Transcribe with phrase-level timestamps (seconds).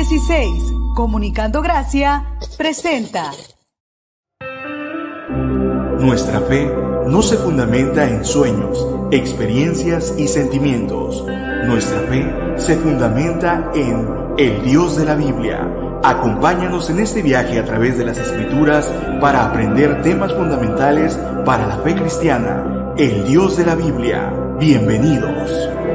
[0.00, 2.24] 316, Comunicando Gracia,
[2.56, 3.32] presenta.
[5.98, 6.72] Nuestra fe
[7.06, 11.22] no se fundamenta en sueños, experiencias y sentimientos.
[11.66, 12.24] Nuestra fe
[12.56, 14.08] se fundamenta en
[14.38, 15.68] el Dios de la Biblia.
[16.02, 18.90] Acompáñanos en este viaje a través de las Escrituras
[19.20, 22.94] para aprender temas fundamentales para la fe cristiana.
[22.96, 24.32] El Dios de la Biblia.
[24.58, 25.89] Bienvenidos.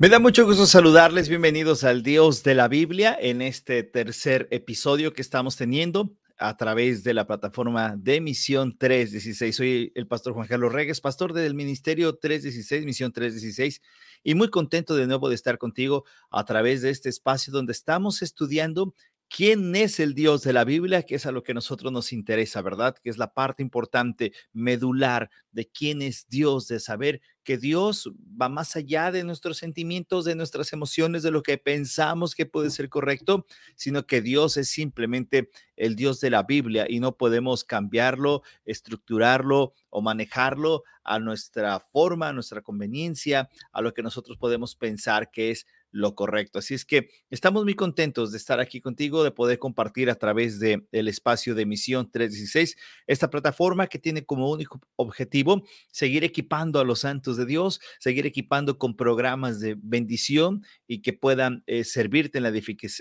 [0.00, 1.28] Me da mucho gusto saludarles.
[1.28, 7.02] Bienvenidos al Dios de la Biblia en este tercer episodio que estamos teniendo a través
[7.02, 9.56] de la plataforma de Misión 316.
[9.56, 13.82] Soy el pastor Juan Carlos Regues, pastor del Ministerio 316, Misión 316,
[14.22, 18.22] y muy contento de nuevo de estar contigo a través de este espacio donde estamos
[18.22, 18.94] estudiando
[19.28, 22.12] quién es el Dios de la Biblia, que es a lo que a nosotros nos
[22.12, 22.96] interesa, ¿verdad?
[23.02, 28.48] Que es la parte importante, medular de quién es Dios, de saber que Dios va
[28.48, 32.88] más allá de nuestros sentimientos, de nuestras emociones, de lo que pensamos que puede ser
[32.88, 38.42] correcto, sino que Dios es simplemente el Dios de la Biblia y no podemos cambiarlo,
[38.64, 45.30] estructurarlo o manejarlo a nuestra forma, a nuestra conveniencia, a lo que nosotros podemos pensar
[45.30, 46.58] que es lo correcto.
[46.58, 50.58] Así es que estamos muy contentos de estar aquí contigo, de poder compartir a través
[50.58, 56.80] del el espacio de Misión 316, esta plataforma que tiene como único objetivo seguir equipando
[56.80, 61.84] a los santos de Dios, seguir equipando con programas de bendición y que puedan eh,
[61.84, 62.52] servirte en la,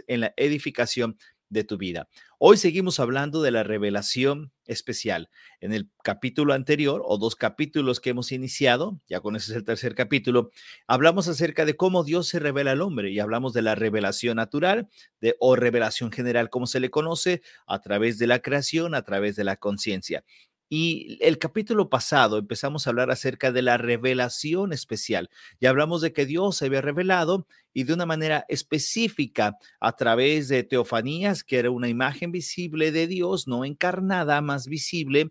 [0.07, 1.17] en la edificación
[1.50, 2.08] de tu vida.
[2.40, 5.30] Hoy seguimos hablando de la revelación especial.
[5.62, 9.64] En el capítulo anterior o dos capítulos que hemos iniciado, ya con ese es el
[9.64, 10.52] tercer capítulo,
[10.88, 14.90] hablamos acerca de cómo Dios se revela al hombre y hablamos de la revelación natural
[15.22, 19.36] de, o revelación general, como se le conoce, a través de la creación, a través
[19.36, 20.23] de la conciencia.
[20.69, 25.29] Y el capítulo pasado empezamos a hablar acerca de la revelación especial.
[25.59, 30.50] Y hablamos de que Dios se había revelado y de una manera específica a través
[30.50, 35.29] de teofanías, que era una imagen visible de Dios, no encarnada, más visible.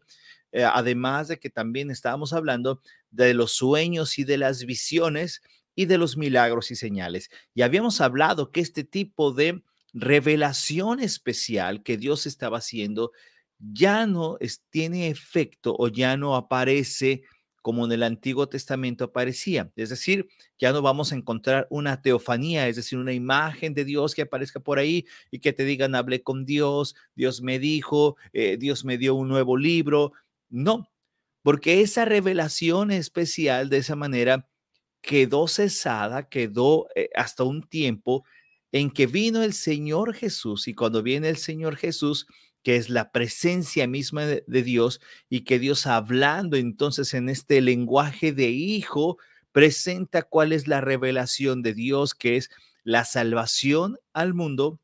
[0.52, 2.80] Eh, además de que también estábamos hablando
[3.10, 5.42] de los sueños y de las visiones
[5.74, 7.28] y de los milagros y señales.
[7.54, 13.12] Y habíamos hablado que este tipo de revelación especial que Dios estaba haciendo
[13.58, 14.38] ya no
[14.70, 17.22] tiene efecto o ya no aparece
[17.66, 19.72] como en el Antiguo Testamento aparecía.
[19.74, 24.14] Es decir, ya no vamos a encontrar una teofanía, es decir, una imagen de Dios
[24.14, 28.56] que aparezca por ahí y que te digan, hablé con Dios, Dios me dijo, eh,
[28.56, 30.12] Dios me dio un nuevo libro.
[30.48, 30.88] No,
[31.42, 34.48] porque esa revelación especial de esa manera
[35.00, 38.24] quedó cesada, quedó eh, hasta un tiempo
[38.70, 42.26] en que vino el Señor Jesús y cuando viene el Señor Jesús,
[42.66, 48.32] que es la presencia misma de, Dios y que Dios hablando entonces en este lenguaje
[48.32, 49.18] de hijo
[49.52, 52.50] presenta cuál es la revelación de Dios, que es
[52.82, 54.80] la salvación al mundo,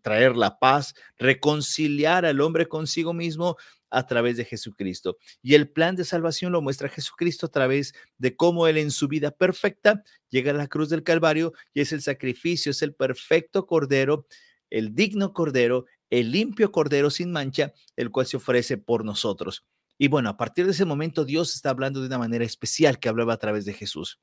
[0.00, 3.56] traer la paz, reconciliar al hombre consigo mismo
[3.90, 5.16] a través de Jesucristo.
[5.42, 9.08] Y el plan de salvación lo muestra Jesucristo a través de cómo Él en su
[9.08, 13.66] vida perfecta llega a la cruz del Calvario y es el sacrificio, es el perfecto
[13.66, 14.28] Cordero,
[14.70, 15.86] el digno Cordero,
[16.20, 19.64] el limpio Cordero sin mancha, el cual se ofrece por nosotros.
[19.98, 23.08] Y bueno, a partir de ese momento Dios está hablando de una manera especial que
[23.08, 24.20] hablaba a través de Jesús.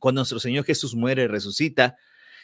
[0.00, 1.96] Cuando nuestro Señor Jesús muere, resucita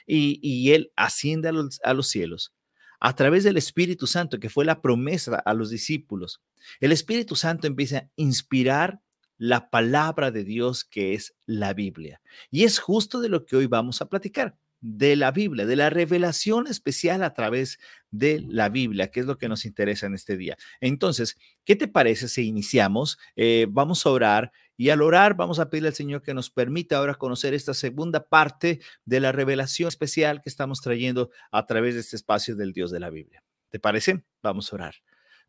[0.06, 2.52] y, Él asciende a los, a los cielos
[3.00, 6.40] a través del Espíritu Santo, que fue la promesa a los discípulos.
[6.80, 9.02] El Espíritu Santo empieza a inspirar
[9.36, 12.22] la palabra de Dios que es la Biblia.
[12.50, 15.88] Y es justo de lo que hoy vamos a platicar de la Biblia, de la
[15.88, 17.78] revelación especial a través
[18.10, 20.58] de la Biblia, que es lo que nos interesa en este día.
[20.78, 23.16] Entonces, ¿qué te parece si iniciamos?
[23.34, 26.98] Eh, vamos a orar y al orar vamos a pedirle al Señor que nos permita
[26.98, 32.00] ahora conocer esta segunda parte de la revelación especial que estamos trayendo a través de
[32.00, 33.42] este espacio del Dios de la Biblia.
[33.70, 34.22] ¿Te parece?
[34.42, 34.94] Vamos a orar.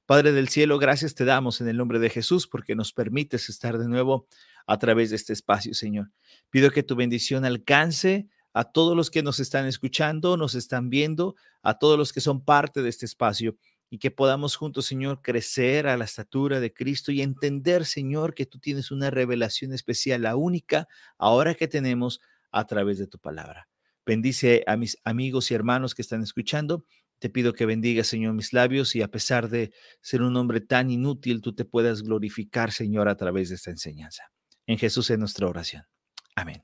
[0.05, 3.77] Padre del cielo, gracias te damos en el nombre de Jesús porque nos permites estar
[3.77, 4.27] de nuevo
[4.65, 6.11] a través de este espacio, Señor.
[6.49, 11.35] Pido que tu bendición alcance a todos los que nos están escuchando, nos están viendo,
[11.61, 13.57] a todos los que son parte de este espacio
[13.89, 18.45] y que podamos juntos, Señor, crecer a la estatura de Cristo y entender, Señor, que
[18.45, 20.87] tú tienes una revelación especial, la única
[21.17, 23.67] ahora que tenemos a través de tu palabra.
[24.05, 26.85] Bendice a mis amigos y hermanos que están escuchando.
[27.19, 30.89] Te pido que bendiga, Señor, mis labios y a pesar de ser un hombre tan
[30.89, 34.31] inútil, tú te puedas glorificar, Señor, a través de esta enseñanza.
[34.65, 35.83] En Jesús es nuestra oración.
[36.37, 36.63] Amén.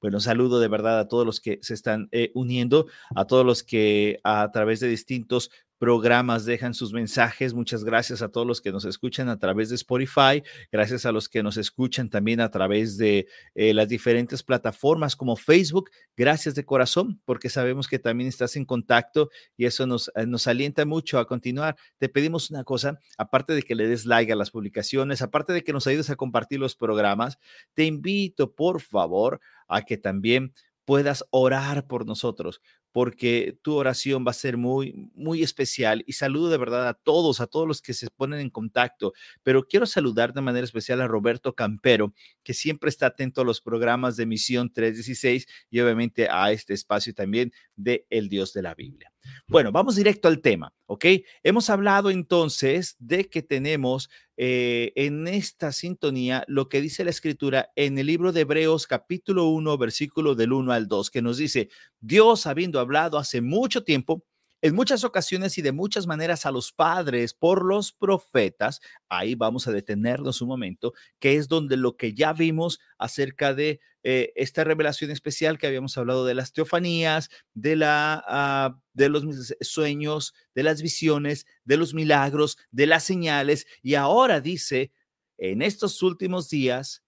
[0.00, 3.62] Bueno, saludo de verdad a todos los que se están eh, uniendo, a todos los
[3.62, 7.54] que a través de distintos programas dejan sus mensajes.
[7.54, 11.28] Muchas gracias a todos los que nos escuchan a través de Spotify, gracias a los
[11.28, 15.90] que nos escuchan también a través de eh, las diferentes plataformas como Facebook.
[16.16, 20.46] Gracias de corazón, porque sabemos que también estás en contacto y eso nos, eh, nos
[20.46, 21.76] alienta mucho a continuar.
[21.98, 25.62] Te pedimos una cosa, aparte de que le des like a las publicaciones, aparte de
[25.62, 27.38] que nos ayudes a compartir los programas,
[27.74, 30.52] te invito, por favor, a que también
[30.88, 32.62] puedas orar por nosotros
[32.92, 36.02] porque tu oración va a ser muy, muy especial.
[36.06, 39.12] Y saludo de verdad a todos, a todos los que se ponen en contacto.
[39.42, 43.60] Pero quiero saludar de manera especial a Roberto Campero, que siempre está atento a los
[43.60, 48.74] programas de Misión 316 y obviamente a este espacio también de El Dios de la
[48.74, 49.12] Biblia.
[49.48, 51.06] Bueno, vamos directo al tema, ¿ok?
[51.42, 57.70] Hemos hablado entonces de que tenemos eh, en esta sintonía lo que dice la escritura
[57.76, 61.68] en el libro de Hebreos capítulo 1, versículo del 1 al 2, que nos dice,
[62.00, 64.24] Dios habiendo hablado hace mucho tiempo,
[64.60, 69.68] en muchas ocasiones y de muchas maneras a los padres por los profetas, ahí vamos
[69.68, 74.64] a detenernos un momento, que es donde lo que ya vimos acerca de eh, esta
[74.64, 79.24] revelación especial que habíamos hablado de las teofanías, de, la, ah, de los
[79.60, 84.92] sueños, de las visiones, de los milagros, de las señales, y ahora dice,
[85.36, 87.04] en estos últimos días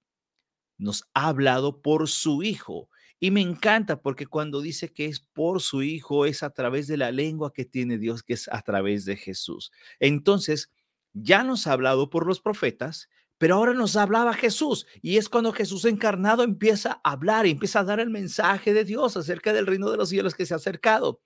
[0.79, 2.89] nos ha hablado por su Hijo
[3.21, 6.97] y me encanta porque cuando dice que es por su Hijo, es a través de
[6.97, 9.71] la lengua que tiene Dios, que es a través de Jesús.
[9.99, 10.73] Entonces,
[11.13, 14.87] ya nos ha hablado por los profetas, pero ahora nos hablaba Jesús.
[15.03, 18.85] Y es cuando Jesús encarnado empieza a hablar y empieza a dar el mensaje de
[18.85, 21.21] Dios acerca del reino de los cielos que se ha acercado.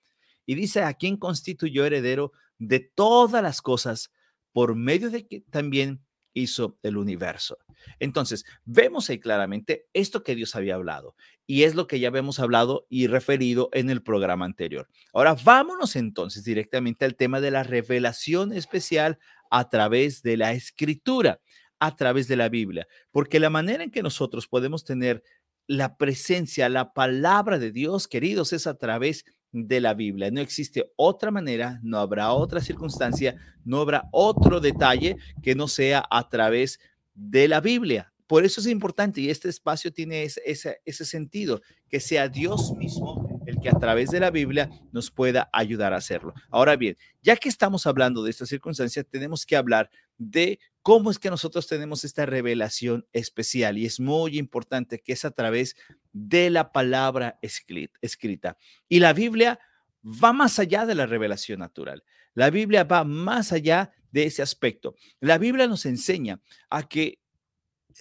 [0.45, 4.11] Y dice, a quien constituyó heredero de todas las cosas,
[4.51, 6.04] por medio de que también
[6.35, 7.57] hizo el universo.
[7.99, 11.15] Entonces, vemos ahí claramente esto que Dios había hablado
[11.47, 14.87] y es lo que ya habíamos hablado y referido en el programa anterior.
[15.13, 19.17] Ahora, vámonos entonces directamente al tema de la revelación especial
[19.49, 21.39] a través de la escritura,
[21.79, 25.23] a través de la Biblia, porque la manera en que nosotros podemos tener
[25.67, 29.25] la presencia, la palabra de Dios, queridos, es a través
[29.55, 30.29] de la Biblia.
[30.31, 36.05] No existe otra manera, no habrá otra circunstancia, no habrá otro detalle que no sea
[36.11, 36.79] a través
[37.13, 38.11] de la Biblia.
[38.27, 40.41] Por eso es importante y este espacio tiene ese,
[40.83, 45.49] ese, sentido, que sea Dios mismo el que a través de la Biblia nos pueda
[45.53, 46.33] ayudar a hacerlo.
[46.49, 51.19] Ahora bien, ya que estamos hablando de esta circunstancia, tenemos que hablar de cómo es
[51.19, 55.75] que nosotros tenemos esta revelación especial y es muy importante que es a través
[56.13, 58.57] de la palabra escrita.
[58.87, 59.59] Y la Biblia
[60.05, 62.03] va más allá de la revelación natural.
[62.33, 64.95] La Biblia va más allá de ese aspecto.
[65.19, 66.39] La Biblia nos enseña
[66.69, 67.19] a que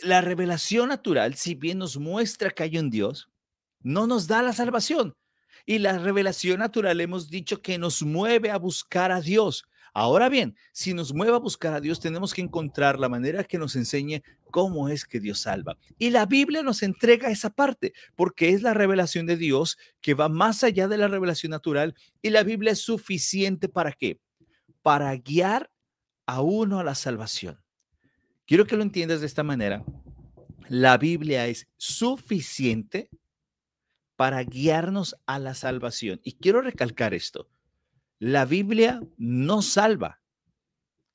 [0.03, 3.31] la revelación natural, si bien nos muestra que hay un Dios,
[3.81, 5.15] no nos da la salvación.
[5.67, 9.65] Y la revelación natural hemos dicho que nos mueve a buscar a Dios.
[9.97, 13.59] Ahora bien, si nos mueve a buscar a Dios, tenemos que encontrar la manera que
[13.59, 15.79] nos enseñe cómo es que Dios salva.
[15.99, 20.29] Y la Biblia nos entrega esa parte, porque es la revelación de Dios que va
[20.29, 21.95] más allá de la revelación natural.
[22.23, 24.21] Y la Biblia es suficiente para qué?
[24.83, 25.71] Para guiar
[26.27, 27.61] a uno a la salvación.
[28.47, 29.85] Quiero que lo entiendas de esta manera.
[30.69, 33.11] La Biblia es suficiente
[34.17, 36.21] para guiarnos a la salvación.
[36.23, 37.49] Y quiero recalcar esto.
[38.19, 40.21] La Biblia no salva.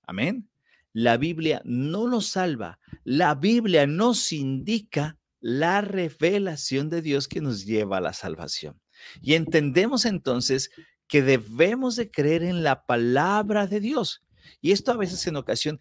[0.04, 0.50] Amén.
[0.94, 2.80] La Biblia no nos salva.
[3.04, 8.80] La Biblia nos indica la revelación de Dios que nos lleva a la salvación.
[9.22, 10.72] Y entendemos entonces
[11.08, 14.24] que debemos de creer en la palabra de Dios.
[14.62, 15.80] Y esto a veces en ocasión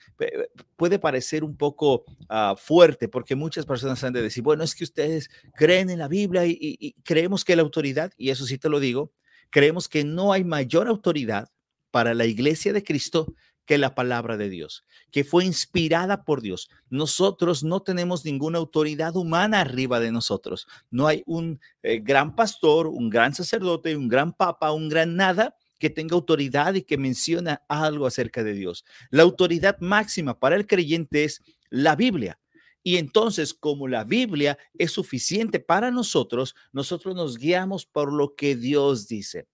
[0.76, 4.84] puede parecer un poco ah, fuerte porque muchas personas han de decir, bueno, es que
[4.84, 8.80] ustedes creen en la Biblia y, creemos que la autoridad, y eso sí te lo
[8.80, 9.12] digo,
[9.50, 11.48] creemos que no hay mayor autoridad
[11.90, 13.34] para la iglesia de Cristo
[13.68, 16.70] que la palabra de Dios, que fue inspirada por Dios.
[16.88, 20.66] Nosotros no tenemos ninguna autoridad humana arriba de nosotros.
[20.90, 25.57] No hay un eh, gran pastor, un gran sacerdote, un gran papa, un gran nada
[25.78, 28.84] que tenga autoridad y que menciona algo acerca de Dios.
[29.10, 32.38] La autoridad máxima para el creyente es la Biblia.
[32.82, 38.56] Y entonces, como la Biblia es suficiente para nosotros, nosotros nos guiamos por lo que
[38.56, 39.46] Dios dice.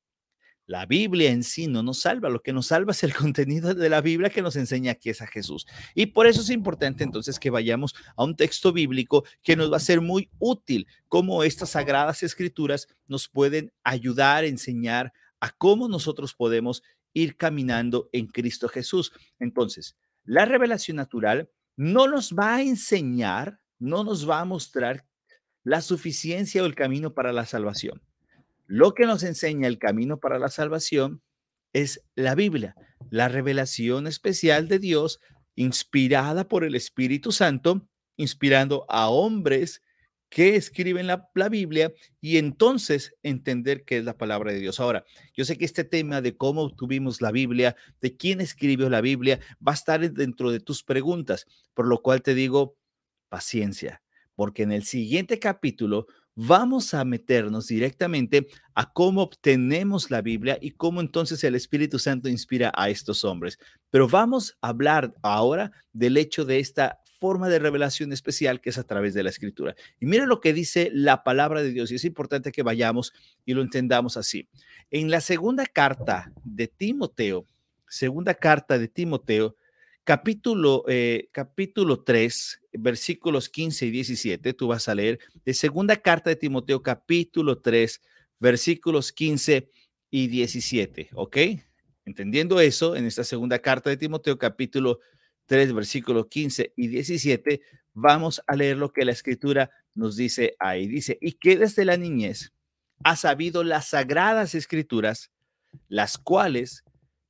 [0.67, 3.89] La Biblia en sí no nos salva, lo que nos salva es el contenido de
[3.91, 5.67] la Biblia que nos enseña que es a Jesús.
[5.95, 9.77] Y por eso es importante entonces que vayamos a un texto bíblico que nos va
[9.77, 15.13] a ser muy útil, como estas sagradas escrituras nos pueden ayudar a enseñar
[15.45, 16.83] a cómo nosotros podemos
[17.13, 19.13] ir caminando en Cristo Jesús.
[19.39, 25.05] Entonces, la revelación natural no nos va a enseñar, no nos va a mostrar
[25.63, 28.01] la suficiencia o el camino para la salvación.
[28.67, 31.21] Lo que nos enseña el camino para la salvación
[31.75, 32.75] es la Biblia,
[33.11, 35.21] la revelación especial de Dios
[35.57, 37.87] inspirada por el Espíritu Santo,
[38.17, 39.83] inspirando a hombres
[40.35, 44.81] que escriben la, la, Biblia y entonces entender qué es la palabra de Dios.
[44.81, 49.01] Ahora, yo sé que este tema de cómo obtuvimos la Biblia, de quién escribió la
[49.01, 52.77] Biblia, va a estar dentro de tus preguntas, por lo cual te digo
[53.29, 54.03] paciencia,
[54.35, 60.73] porque en el siguiente capítulo vamos a meternos directamente a cómo obtenemos la Biblia y
[60.73, 63.57] cómo entonces el Espíritu Santo inspira a estos hombres.
[63.91, 68.77] Pero vamos a hablar ahora del hecho de esta forma de revelación especial que es
[68.77, 69.75] a través de la escritura.
[69.99, 73.15] Y mira lo que dice la palabra de Dios y es importante que vayamos
[73.47, 74.47] y lo entendamos así.
[74.91, 77.47] En la segunda carta de Timoteo,
[77.89, 79.57] segunda carta de Timoteo,
[80.05, 86.29] capítulo, eh, capítulo 3, versículos 15 y 17, tú vas a leer de segunda carta
[86.29, 88.03] de Timoteo, capítulo 3,
[88.39, 89.71] versículos 15
[90.11, 91.39] y 17, ¿ok?
[92.05, 95.14] Entendiendo eso, en esta segunda carta de Timoteo, capítulo 3,
[95.49, 97.61] versículos 15 y 17,
[97.93, 100.87] vamos a leer lo que la escritura nos dice ahí.
[100.87, 102.53] Dice, y que desde la niñez
[103.05, 105.31] ha sabido las sagradas escrituras,
[105.89, 106.85] las cuales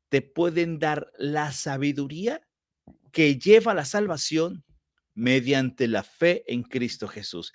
[0.09, 2.47] te pueden dar la sabiduría
[3.13, 4.65] que lleva a la salvación
[5.15, 7.53] mediante la fe en Cristo Jesús.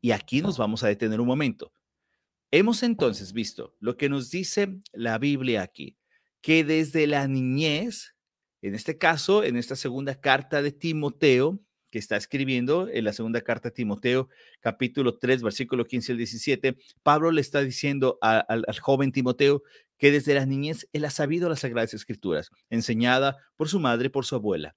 [0.00, 1.72] Y aquí nos vamos a detener un momento.
[2.50, 5.98] Hemos entonces visto lo que nos dice la Biblia aquí,
[6.40, 8.14] que desde la niñez,
[8.62, 11.60] en este caso, en esta segunda carta de Timoteo,
[11.90, 14.28] que está escribiendo en la segunda carta de Timoteo,
[14.60, 19.62] capítulo 3, versículo 15 al 17, Pablo le está diciendo al joven Timoteo
[19.96, 24.26] que desde la niñez él ha sabido las sagradas escrituras, enseñada por su madre por
[24.26, 24.76] su abuela.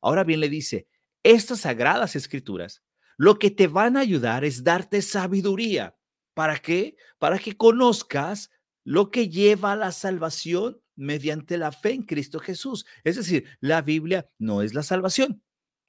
[0.00, 0.86] Ahora bien le dice,
[1.22, 2.82] estas sagradas escrituras
[3.16, 5.96] lo que te van a ayudar es darte sabiduría.
[6.34, 6.96] ¿Para qué?
[7.18, 8.50] Para que conozcas
[8.84, 12.86] lo que lleva a la salvación mediante la fe en Cristo Jesús.
[13.04, 15.42] Es decir, la Biblia no es la salvación,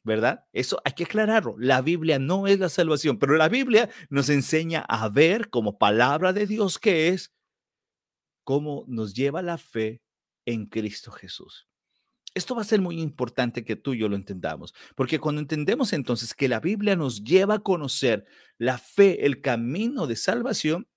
[0.04, 0.46] ¿verdad?
[0.54, 1.56] Eso hay que aclararlo.
[1.58, 6.34] La Biblia no es la salvación, pero la Biblia nos enseña a ver como palabra
[6.34, 7.34] de Dios que es
[8.44, 10.02] cómo nos lleva la fe
[10.46, 11.68] en Cristo Jesús.
[12.36, 15.94] Esto va a ser muy importante que tú y yo lo entendamos, porque cuando entendemos
[15.94, 18.26] entonces que la Biblia nos lleva a conocer
[18.58, 20.88] la fe, el camino de salvación,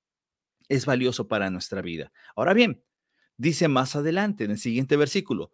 [0.69, 2.13] es valioso para nuestra vida.
[2.35, 2.83] Ahora bien,
[3.37, 5.53] dice más adelante en el siguiente versículo,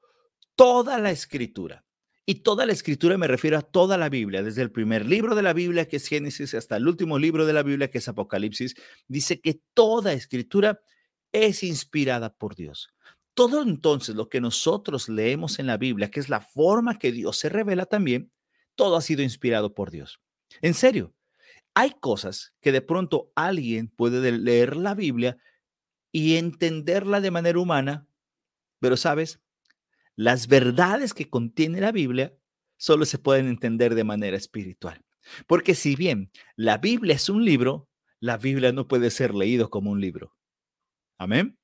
[0.54, 1.84] toda la escritura,
[2.24, 5.42] y toda la escritura me refiero a toda la Biblia, desde el primer libro de
[5.42, 8.76] la Biblia, que es Génesis, hasta el último libro de la Biblia, que es Apocalipsis,
[9.08, 10.80] dice que toda escritura
[11.32, 12.94] es inspirada por Dios.
[13.34, 17.38] Todo entonces lo que nosotros leemos en la Biblia, que es la forma que Dios
[17.38, 18.30] se revela también,
[18.76, 20.20] todo ha sido inspirado por Dios.
[20.60, 21.14] En serio,
[21.74, 25.38] hay cosas que de pronto alguien puede leer la Biblia
[26.12, 28.06] y entenderla de manera humana,
[28.80, 29.40] pero sabes,
[30.16, 32.34] las verdades que contiene la Biblia
[32.76, 35.04] solo se pueden entender de manera espiritual.
[35.46, 37.88] Porque si bien la Biblia es un libro,
[38.20, 40.36] la Biblia no puede ser leído como un libro.
[41.18, 41.58] Amén.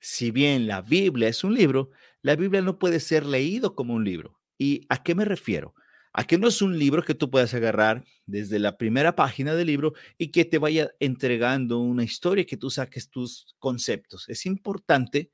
[0.00, 1.90] Si bien la Biblia es un libro,
[2.22, 4.40] la Biblia no puede ser leído como un libro.
[4.56, 5.74] ¿Y a qué me refiero?
[6.12, 9.68] A que no es un libro que tú puedas agarrar desde la primera página del
[9.68, 14.28] libro y que te vaya entregando una historia que tú saques tus conceptos.
[14.28, 15.30] Es importante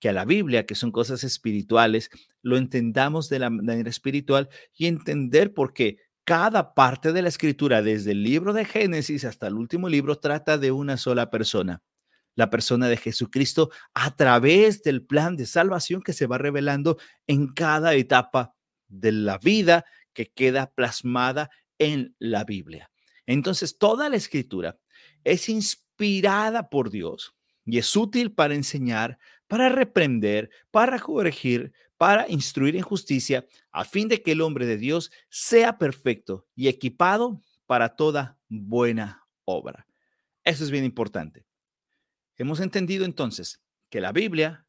[0.00, 2.10] que a la Biblia, que son cosas espirituales,
[2.42, 7.80] lo entendamos de la manera espiritual y entender por qué cada parte de la escritura,
[7.82, 11.82] desde el libro de Génesis hasta el último libro, trata de una sola persona
[12.38, 17.48] la persona de Jesucristo a través del plan de salvación que se va revelando en
[17.48, 18.54] cada etapa
[18.86, 19.84] de la vida
[20.18, 21.48] que queda plasmada
[21.78, 22.90] en la Biblia.
[23.24, 24.76] Entonces, toda la escritura
[25.22, 32.74] es inspirada por Dios y es útil para enseñar, para reprender, para corregir, para instruir
[32.74, 37.94] en justicia, a fin de que el hombre de Dios sea perfecto y equipado para
[37.94, 39.86] toda buena obra.
[40.42, 41.46] Eso es bien importante.
[42.34, 44.66] Hemos entendido entonces que la Biblia,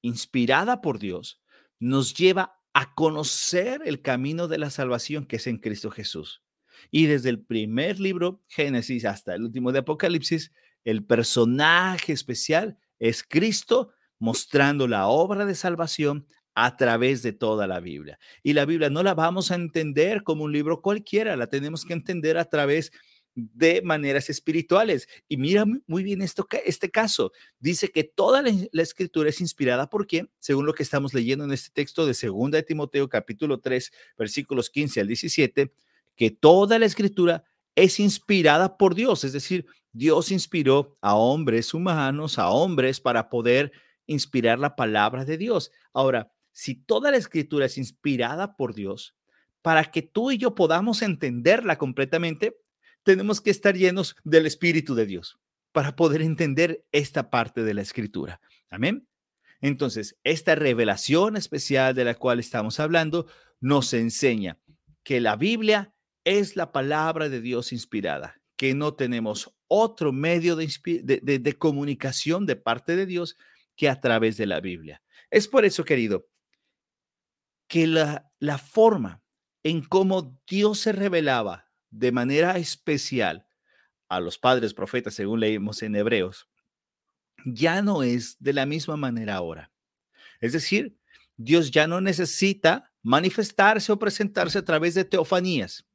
[0.00, 1.42] inspirada por Dios,
[1.80, 6.42] nos lleva a conocer el camino de la salvación que es en Cristo Jesús.
[6.90, 10.52] Y desde el primer libro, Génesis, hasta el último de Apocalipsis,
[10.84, 17.80] el personaje especial es Cristo mostrando la obra de salvación a través de toda la
[17.80, 18.18] Biblia.
[18.42, 21.94] Y la Biblia no la vamos a entender como un libro cualquiera, la tenemos que
[21.94, 22.98] entender a través de
[23.34, 25.08] de maneras espirituales.
[25.28, 27.32] Y mira muy bien esto, este caso.
[27.58, 30.30] Dice que toda la, escritura es inspirada por quién?
[30.38, 34.70] Según lo que estamos leyendo en este texto de 2 de Timoteo capítulo 3, versículos
[34.70, 35.72] 15 al 17,
[36.16, 39.24] que toda la escritura es inspirada por Dios.
[39.24, 43.72] Es decir, Dios inspiró a hombres humanos, a hombres para poder
[44.06, 45.70] inspirar la palabra de Dios.
[45.92, 49.14] Ahora, si toda la escritura es inspirada por Dios,
[49.62, 52.56] para que tú y yo podamos entenderla completamente,
[53.02, 55.38] tenemos que estar llenos del Espíritu de Dios
[55.72, 58.40] para poder entender esta parte de la escritura.
[58.70, 59.08] Amén.
[59.60, 63.26] Entonces, esta revelación especial de la cual estamos hablando
[63.60, 64.58] nos enseña
[65.04, 65.94] que la Biblia
[66.24, 72.96] es la palabra de Dios inspirada, que no tenemos otro medio de, comunicación de parte
[72.96, 73.36] de Dios
[73.76, 75.02] que a través de la Biblia.
[75.30, 76.28] Es por eso, querido,
[77.68, 79.22] que la, la forma
[79.62, 83.46] en cómo Dios se revelaba de manera especial
[84.08, 86.48] a los padres profetas, según leímos en Hebreos,
[87.44, 89.70] ya no es de la misma manera ahora.
[90.40, 90.96] Es decir,
[91.36, 95.86] Dios ya no necesita manifestarse o presentarse a través de teofanías,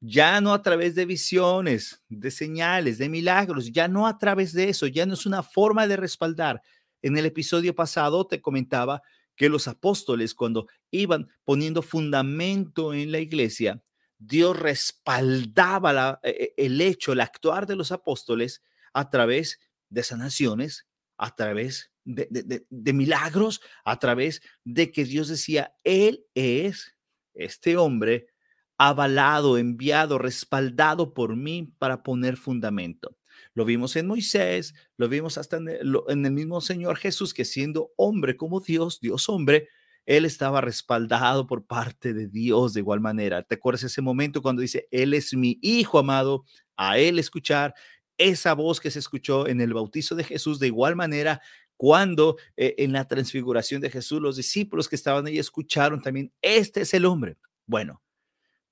[0.00, 4.68] ya no a través de visiones, de señales, de milagros, ya no a través de
[4.68, 6.62] eso, ya no es una forma de respaldar.
[7.02, 9.02] En el episodio pasado te comentaba
[9.36, 13.82] que los apóstoles cuando iban poniendo fundamento en la iglesia,
[14.18, 20.86] Dios respaldaba e, e, el hecho, el actuar de los apóstoles a través de sanaciones,
[21.16, 26.94] a través de, de, milagros, a través de que Dios decía, Él es
[27.34, 28.28] este hombre
[28.76, 33.16] avalado, enviado, respaldado por mí para poner fundamento.
[33.54, 38.36] Lo vimos en Moisés, lo vimos hasta en el, mismo Señor Jesús, que siendo hombre
[38.36, 39.68] como Dios, Dios hombre,
[40.06, 43.42] él estaba respaldado por parte de Dios de igual manera.
[43.42, 46.44] ¿Te acuerdas ese momento cuando dice, Él es mi Hijo amado,
[46.76, 47.74] a Él escuchar?
[48.18, 51.40] Esa voz que se escuchó en el bautizo de Jesús, de igual manera,
[51.76, 56.82] cuando eh, en la transfiguración de Jesús, los discípulos que estaban ahí escucharon también, este
[56.82, 57.36] es el hombre.
[57.66, 58.02] Bueno,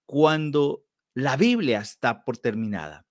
[0.07, 0.85] cuando
[1.15, 3.07] la Biblia está por terminada,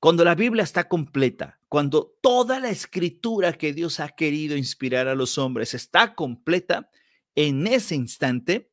[0.00, 5.14] cuando la Biblia está completa, cuando toda la escritura que Dios ha querido inspirar a
[5.14, 6.90] los hombres está completa,
[7.34, 8.70] en ese instante,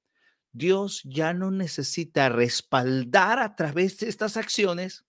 [0.52, 5.06] Dios ya no necesita respaldar a través de estas acciones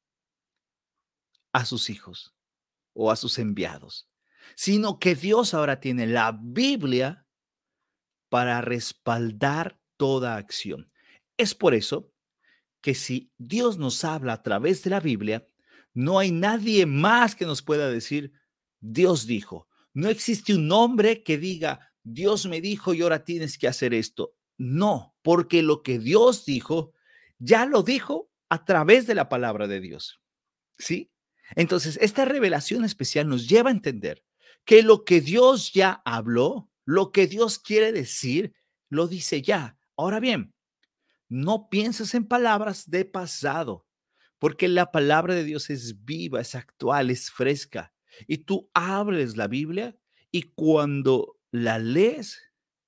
[1.52, 2.34] a sus hijos
[2.92, 4.08] o a sus enviados,
[4.54, 7.26] sino que Dios ahora tiene la Biblia
[8.28, 10.92] para respaldar toda acción.
[11.36, 12.12] Es por eso
[12.80, 15.46] que si Dios nos habla a través de la Biblia,
[15.92, 18.32] no hay nadie más que nos pueda decir,
[18.80, 19.68] Dios dijo.
[19.92, 24.34] No existe un hombre que diga, Dios me dijo y ahora tienes que hacer esto.
[24.56, 26.92] No, porque lo que Dios dijo,
[27.38, 30.20] ya lo dijo a través de la palabra de Dios.
[30.78, 31.10] ¿Sí?
[31.56, 34.24] Entonces, esta revelación especial nos lleva a entender
[34.64, 38.54] que lo que Dios ya habló, lo que Dios quiere decir,
[38.88, 39.76] lo dice ya.
[39.96, 40.54] Ahora bien,
[41.28, 43.86] no pienses en palabras de pasado
[44.40, 47.92] porque la palabra de Dios es viva, es actual, es fresca.
[48.26, 49.96] Y tú abres la Biblia
[50.32, 52.42] y cuando la lees,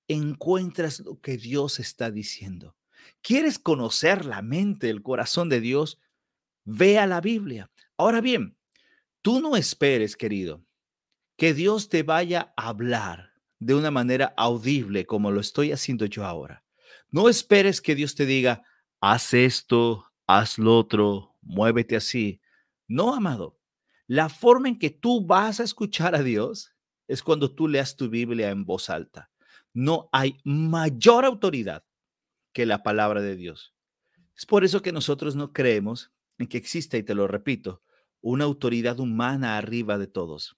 [0.08, 2.76] encuentras lo que Dios está diciendo.
[3.22, 6.00] ¿Quieres conocer la mente, el corazón de Dios?
[6.64, 7.70] Ve a la Biblia.
[7.96, 8.56] Ahora bien,
[9.22, 10.64] tú no esperes, querido,
[11.36, 16.24] que Dios te vaya a hablar de una manera audible como lo estoy haciendo yo
[16.24, 16.64] ahora.
[17.10, 18.64] No esperes que Dios te diga,
[19.00, 22.40] haz esto, haz lo otro, muévete así.
[22.88, 23.58] No, amado.
[24.06, 26.71] La forma en que tú vas a escuchar a Dios
[27.12, 29.30] es cuando tú leas tu Biblia en voz alta.
[29.74, 31.84] No hay mayor autoridad
[32.54, 33.74] que la palabra de Dios.
[34.34, 37.82] Es por eso que nosotros no creemos en que exista, y te lo repito,
[38.22, 40.56] una autoridad humana arriba de todos.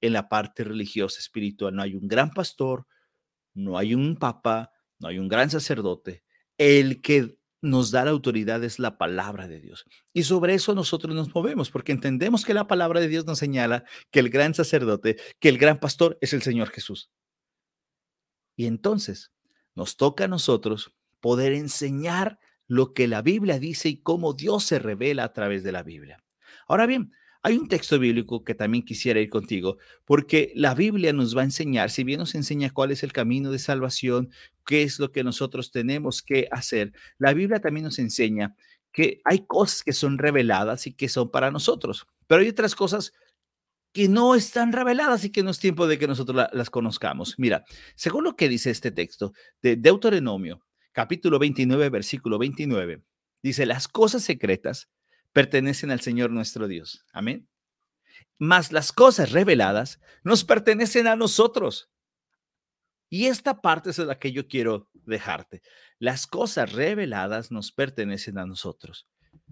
[0.00, 2.88] En la parte religiosa, espiritual, no hay un gran pastor,
[3.54, 6.24] no hay un papa, no hay un gran sacerdote.
[6.58, 9.86] El que nos da la autoridad es la palabra de Dios.
[10.12, 13.84] Y sobre eso nosotros nos movemos, porque entendemos que la palabra de Dios nos señala
[14.10, 17.10] que el gran sacerdote, que el gran pastor es el Señor Jesús.
[18.54, 19.32] Y entonces
[19.74, 24.78] nos toca a nosotros poder enseñar lo que la Biblia dice y cómo Dios se
[24.78, 26.22] revela a través de la Biblia.
[26.68, 27.12] Ahora bien,
[27.44, 29.76] hay un texto bíblico que también quisiera ir contigo,
[30.06, 33.50] porque la Biblia nos va a enseñar, si bien nos enseña cuál es el camino
[33.50, 34.30] de salvación,
[34.64, 38.56] qué es lo que nosotros tenemos que hacer, la Biblia también nos enseña
[38.92, 43.12] que hay cosas que son reveladas y que son para nosotros, pero hay otras cosas
[43.92, 47.34] que no están reveladas y que no es tiempo de que nosotros las conozcamos.
[47.36, 53.02] Mira, según lo que dice este texto de Deuteronomio, capítulo 29, versículo 29,
[53.42, 54.88] dice, las cosas secretas
[55.34, 57.04] pertenecen al Señor nuestro Dios.
[57.12, 57.46] Amén.
[58.38, 61.90] Mas las cosas reveladas nos pertenecen a nosotros.
[63.10, 65.60] Y esta parte es la que yo quiero dejarte.
[65.98, 69.06] Las cosas reveladas nos pertenecen a nosotros.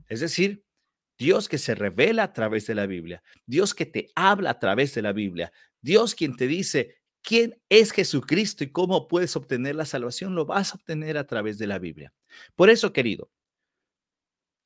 [0.08, 0.64] Es decir,
[1.18, 4.94] Dios que se revela a través de la Biblia, Dios que te habla a través
[4.94, 9.84] de la Biblia, Dios quien te dice quién es Jesucristo y cómo puedes obtener la
[9.84, 12.12] salvación, lo vas a obtener a través de la Biblia.
[12.56, 13.30] Por eso, querido,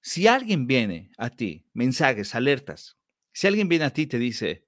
[0.06, 2.96] si alguien viene a ti, mensajes, alertas,
[3.32, 4.64] si alguien viene a ti y te dice,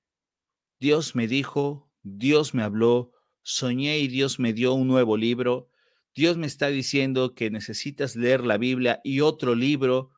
[0.81, 3.13] Dios me dijo, Dios me habló,
[3.45, 5.71] soñé y Dios me dio un nuevo libro,
[6.13, 10.11] Dios me está diciendo que necesitas leer la Biblia y otro libro,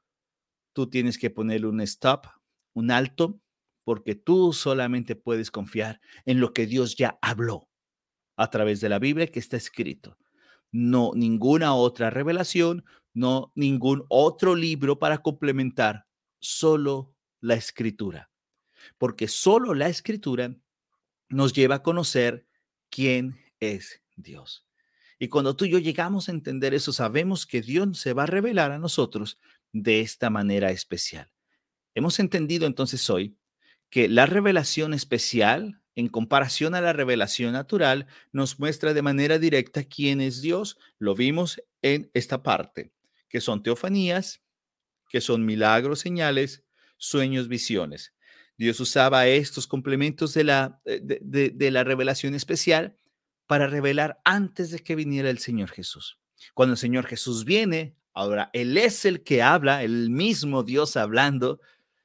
[0.72, 2.24] tú tienes que ponerle un stop,
[2.72, 3.42] un alto,
[3.85, 7.68] porque tú solamente puedes confiar en lo que Dios ya habló
[8.38, 10.16] a través de la Biblia que está escrito.
[10.72, 16.06] No ninguna otra revelación, no ningún otro libro para complementar,
[16.38, 18.30] solo la escritura.
[18.98, 20.56] Porque solo la escritura
[21.28, 22.46] nos lleva a conocer
[22.90, 24.66] quién es Dios.
[25.18, 28.26] Y cuando tú y yo llegamos a entender eso, sabemos que Dios se va a
[28.26, 29.38] revelar a nosotros
[29.72, 31.30] de esta manera especial.
[31.94, 33.36] Hemos entendido entonces hoy
[33.90, 39.84] que la revelación especial, en comparación a la revelación natural, nos muestra de manera directa
[39.84, 40.78] quién es Dios.
[40.98, 42.92] Lo vimos en esta parte,
[43.30, 44.42] que son teofanías,
[45.08, 46.64] que son milagros, señales,
[46.98, 48.12] sueños, visiones.
[48.58, 52.96] Dios usaba estos complementos de la, eh, de, la revelación especial
[53.46, 56.18] para revelar antes de que viniera el Señor Jesús.
[56.52, 61.60] Cuando el Señor Jesús viene, ahora Él es el que habla, el mismo Dios hablando,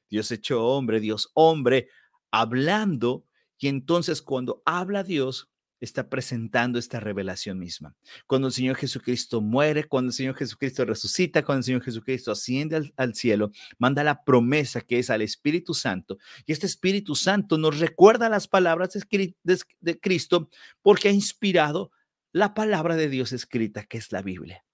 [0.08, 1.90] Dios hecho hombre, Dios hombre,
[2.30, 3.26] hablando,
[3.58, 7.94] y entonces cuando habla Dios, está presentando esta revelación misma.
[8.26, 12.92] Cuando el Señor Jesucristo muere, cuando el Señor Jesucristo resucita, cuando el Señor Jesucristo asciende
[12.96, 16.18] al, cielo, manda la promesa que es al Espíritu Santo.
[16.46, 19.34] Y este Espíritu Santo nos recuerda las palabras de,
[19.80, 20.48] de Cristo
[20.82, 21.90] porque ha inspirado
[22.32, 24.64] la palabra de Dios escrita, que es la Biblia.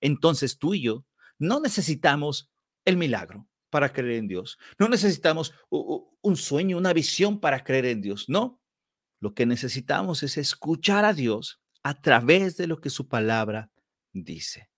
[0.00, 1.04] Entonces tú y yo
[1.38, 2.50] no necesitamos
[2.84, 4.58] el milagro para creer en Dios.
[4.78, 8.28] No necesitamos un sueño, una visión para creer en Dios.
[8.28, 8.59] No.
[9.20, 13.70] Lo que necesitamos es escuchar a Dios a través de lo que su palabra
[14.12, 14.70] dice.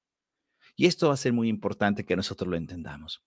[0.76, 3.22] Y esto va a ser muy importante que nosotros lo entendamos.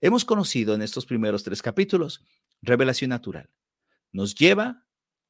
[0.00, 2.24] Hemos conocido en estos primeros tres capítulos
[2.62, 3.50] revelación natural.
[4.12, 4.86] Nos lleva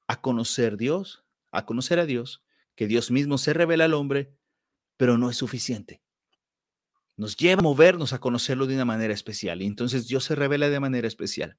[0.07, 2.43] a conocer Dios, a conocer a Dios,
[2.75, 4.35] que Dios mismo se revela al hombre,
[4.97, 6.03] pero no es suficiente
[7.21, 9.61] nos lleva a movernos a conocerlo de una manera especial.
[9.61, 11.59] Y entonces Dios se revela de manera especial.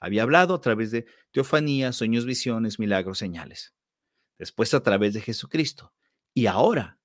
[0.00, 3.74] Había hablado a través de teofanías, sueños, visiones, milagros, señales.
[4.38, 5.94] Después a través de Jesucristo.
[6.34, 6.98] Y ahora,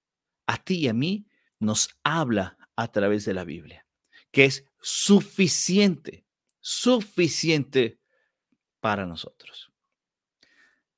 [0.46, 1.26] a ti y a mí,
[1.60, 3.86] nos habla a través de la Biblia,
[4.32, 6.26] que es suficiente,
[6.60, 8.00] suficiente
[8.80, 9.72] para nosotros.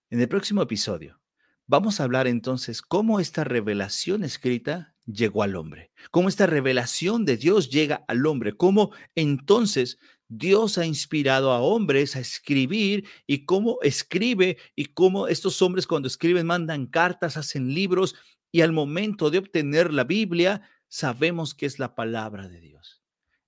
[0.09, 1.19] En el próximo episodio
[1.67, 7.37] vamos a hablar entonces cómo esta revelación escrita llegó al hombre, cómo esta revelación de
[7.37, 9.97] Dios llega al hombre, cómo entonces
[10.37, 16.07] Dios ha inspirado a hombres a escribir y cómo escribe y cómo estos hombres cuando
[16.07, 18.15] escriben mandan cartas, hacen libros
[18.51, 23.03] y al momento de obtener la Biblia sabemos que es la palabra de Dios.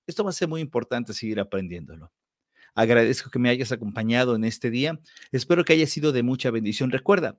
[0.06, 2.12] Esto va a ser muy importante seguir aprendiéndolo.
[2.74, 5.00] Agradezco que me hayas acompañado en este día.
[5.32, 6.90] Espero que haya sido de mucha bendición.
[6.90, 7.38] Recuerda,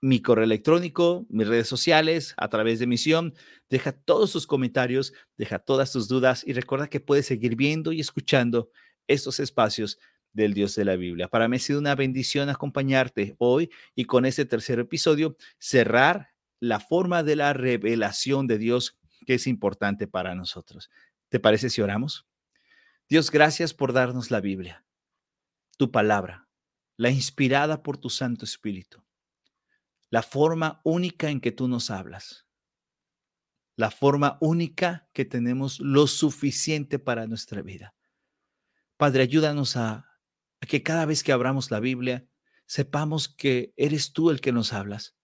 [0.00, 3.34] mi correo electrónico, mis redes sociales, a través de Misión.
[3.68, 8.00] Deja todos tus comentarios, deja todas tus dudas y recuerda que puedes seguir viendo y
[8.00, 8.70] escuchando
[9.06, 9.98] estos espacios
[10.32, 11.28] del Dios de la Biblia.
[11.28, 16.30] Para mí ha sido una bendición acompañarte hoy y con este tercer episodio cerrar
[16.60, 20.90] la forma de la revelación de Dios que es importante para nosotros.
[21.28, 22.26] ¿Te parece si oramos?
[23.08, 24.84] Dios, gracias por darnos la Biblia,
[25.76, 26.46] tu palabra,
[26.96, 29.02] la inspirada por tu Santo Espíritu
[30.10, 32.46] la forma única en que tú nos hablas,
[33.76, 37.94] la forma única que tenemos lo suficiente para nuestra vida.
[38.96, 40.10] Padre, ayúdanos a,
[40.60, 42.26] que cada vez que abramos la Biblia,
[42.66, 45.16] sepamos que eres tú el que nos hablas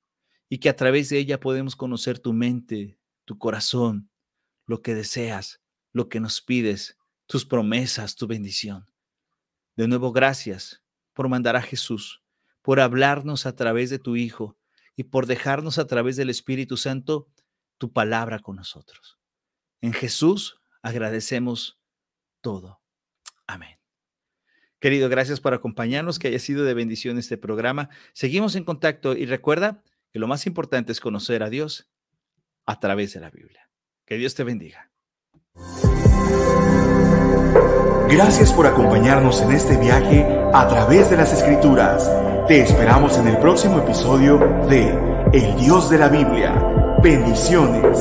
[0.49, 4.11] y que a través de ella podemos conocer tu mente, tu corazón,
[4.66, 5.61] lo que deseas,
[5.92, 8.87] lo que nos pides, tus promesas, tu bendición.
[9.77, 12.23] De nuevo, gracias por mandar a Jesús,
[12.62, 14.57] por hablarnos a través de tu Hijo,
[14.96, 17.28] y por dejarnos a través del Espíritu Santo
[17.78, 19.18] tu palabra con nosotros.
[19.80, 21.78] En Jesús agradecemos
[22.40, 22.80] todo.
[23.46, 23.78] Amén.
[24.80, 27.88] Querido, gracias por acompañarnos, que haya sido de bendición este programa.
[28.12, 31.88] Seguimos en contacto y recuerda que lo más importante es conocer a Dios
[32.66, 33.70] a través de la Biblia.
[34.04, 34.90] Que Dios te bendiga.
[38.11, 42.34] Gracias por acompañarnos en este viaje a través de las Escrituras.
[42.46, 44.37] Te esperamos en el próximo episodio
[44.68, 44.90] de
[45.33, 46.52] El Dios de la Biblia.
[47.02, 47.98] Bendiciones.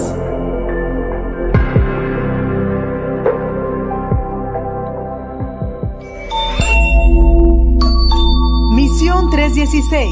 [8.76, 10.10] Misión 316